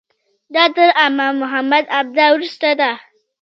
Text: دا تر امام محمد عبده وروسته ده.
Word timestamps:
دا 0.55 0.63
تر 0.75 0.89
امام 1.05 1.33
محمد 1.43 1.85
عبده 1.97 2.25
وروسته 2.33 2.69
ده. 2.79 2.91